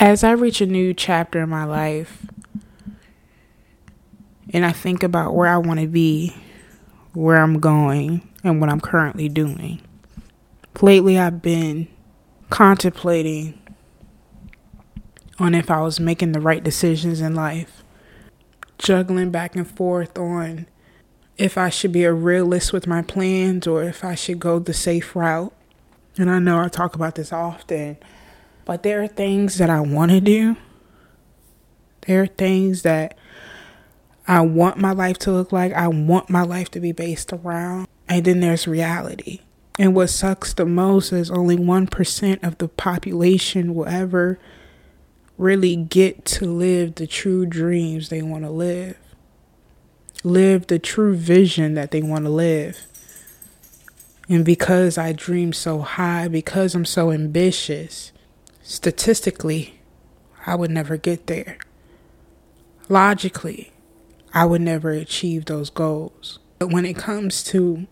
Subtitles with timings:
[0.00, 2.26] As I reach a new chapter in my life,
[4.50, 6.34] and I think about where I want to be,
[7.12, 9.82] where I'm going, and what I'm currently doing.
[10.80, 11.86] Lately, I've been
[12.48, 13.60] contemplating
[15.38, 17.84] on if I was making the right decisions in life,
[18.78, 20.66] juggling back and forth on
[21.36, 24.72] if I should be a realist with my plans or if I should go the
[24.72, 25.52] safe route.
[26.16, 27.98] And I know I talk about this often,
[28.70, 30.56] but there are things that I want to do.
[32.02, 33.18] There are things that
[34.28, 35.72] I want my life to look like.
[35.72, 37.88] I want my life to be based around.
[38.08, 39.40] And then there's reality.
[39.76, 44.38] And what sucks the most is only 1% of the population will ever
[45.36, 48.96] really get to live the true dreams they want to live,
[50.22, 52.86] live the true vision that they want to live.
[54.28, 58.12] And because I dream so high, because I'm so ambitious,
[58.62, 59.80] statistically,
[60.46, 61.58] I would never get there.
[62.88, 63.72] Logically,
[64.32, 66.38] I would never achieve those goals.
[66.58, 67.86] But when it comes to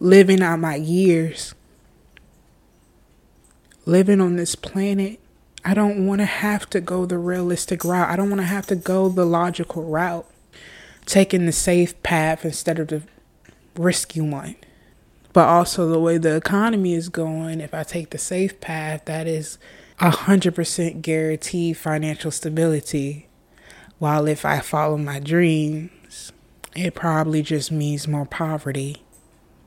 [0.00, 1.54] living out my years,
[3.84, 5.20] living on this planet,
[5.64, 8.10] I don't want to have to go the realistic route.
[8.10, 10.26] I don't want to have to go the logical route,
[11.06, 13.02] taking the safe path instead of the
[13.76, 14.56] risky one.
[15.32, 19.26] But also, the way the economy is going, if I take the safe path, that
[19.26, 19.58] is
[19.98, 23.28] 100% guaranteed financial stability.
[23.98, 26.32] While if I follow my dreams,
[26.74, 29.02] it probably just means more poverty,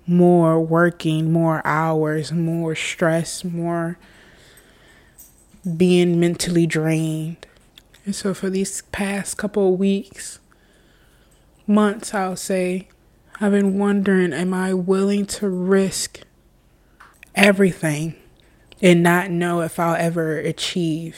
[0.05, 3.97] more working, more hours, more stress, more
[5.77, 7.47] being mentally drained.
[8.05, 10.39] And so for these past couple of weeks,
[11.66, 12.89] months, I'll say,
[13.41, 16.22] I've been wondering am I willing to risk
[17.33, 18.16] everything
[18.81, 21.17] and not know if I'll ever achieve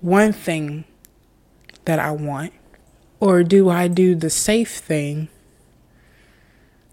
[0.00, 0.84] one thing
[1.84, 2.52] that I want?
[3.20, 5.28] Or do I do the safe thing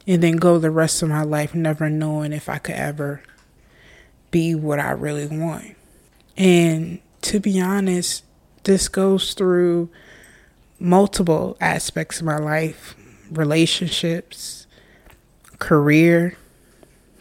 [0.06, 3.24] and then go the rest of my life never knowing if I could ever
[4.30, 5.76] be what I really want?
[6.36, 8.24] And to be honest,
[8.66, 9.90] this goes through
[10.80, 12.96] multiple aspects of my life
[13.32, 14.68] relationships,
[15.60, 16.38] career,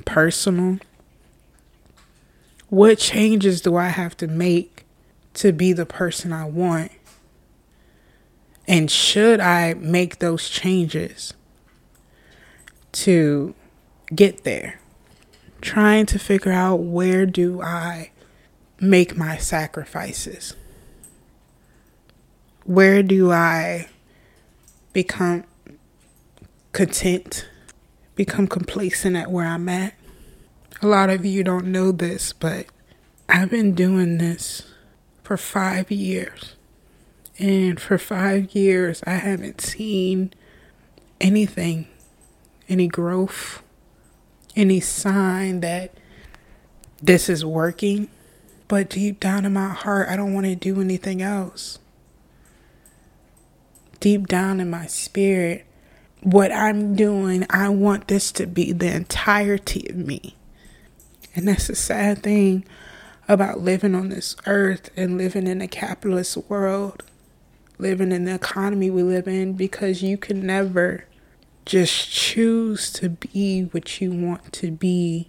[0.05, 0.78] personal.
[2.69, 4.84] What changes do I have to make
[5.34, 6.93] to be the person I want?
[8.67, 11.34] And should I make those changes
[12.93, 13.55] to
[14.15, 14.81] get there?
[15.61, 18.11] Trying to figure out where do I
[18.81, 20.55] make my sacrifices?
[22.65, 23.88] Where do I
[24.93, 25.44] become
[26.76, 27.48] content,
[28.16, 29.94] become complacent at where I'm at?
[30.82, 32.66] A lot of you don't know this, but
[33.31, 34.60] I've been doing this
[35.22, 36.54] for five years.
[37.38, 40.34] And for five years, I haven't seen
[41.19, 41.88] anything,
[42.69, 43.62] any growth,
[44.54, 45.94] any sign that
[47.03, 48.10] this is working.
[48.69, 51.78] But deep down in my heart, I don't want to do anything else.
[53.98, 55.66] Deep down in my spirit,
[56.26, 60.34] what I'm doing, I want this to be the entirety of me.
[61.34, 62.64] And that's the sad thing
[63.28, 67.03] about living on this earth and living in a capitalist world
[67.78, 71.04] living in the economy we live in because you can never
[71.64, 75.28] just choose to be what you want to be.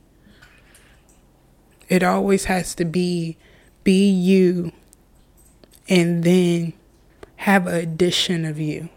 [1.89, 3.37] It always has to be
[3.83, 4.71] be you
[5.87, 6.73] and then
[7.37, 8.89] have an addition of you.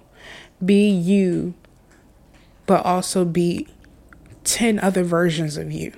[0.65, 1.55] Be you,
[2.71, 3.67] but also be
[4.45, 5.93] 10 other versions of you.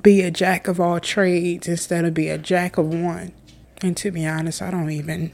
[0.00, 3.32] Be a jack of all trades instead of be a jack of one.
[3.82, 5.32] And to be honest, I don't even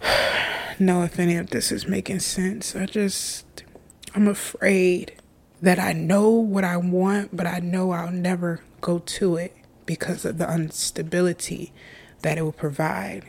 [0.78, 2.74] know if any of this is making sense.
[2.74, 3.64] I just,
[4.14, 5.12] I'm afraid
[5.60, 10.24] that I know what I want, but I know I'll never go to it because
[10.24, 11.70] of the instability
[12.22, 13.26] that it will provide.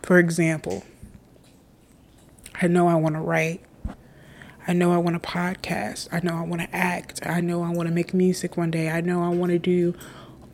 [0.00, 0.84] For example,
[2.62, 3.64] I know I want to write.
[4.70, 6.06] I know I want to podcast.
[6.12, 7.26] I know I want to act.
[7.26, 8.88] I know I want to make music one day.
[8.88, 9.96] I know I want to do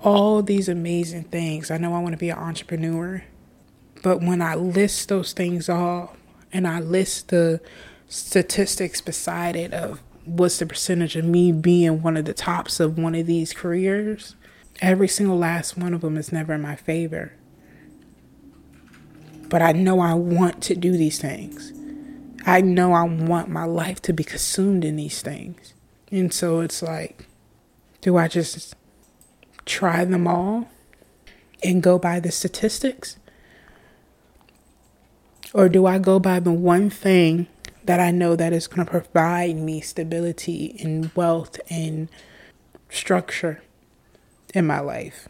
[0.00, 1.70] all these amazing things.
[1.70, 3.22] I know I want to be an entrepreneur.
[4.02, 6.16] But when I list those things off
[6.50, 7.60] and I list the
[8.08, 12.96] statistics beside it of what's the percentage of me being one of the tops of
[12.96, 14.34] one of these careers,
[14.80, 17.34] every single last one of them is never in my favor.
[19.50, 21.75] But I know I want to do these things.
[22.46, 25.74] I know I want my life to be consumed in these things.
[26.10, 27.26] And so it's like,
[28.00, 28.76] do I just
[29.66, 30.68] try them all?
[31.62, 33.16] and go by the statistics?
[35.54, 37.46] Or do I go by the one thing
[37.84, 42.08] that I know that is going to provide me stability and wealth and
[42.90, 43.62] structure
[44.54, 45.28] in my life?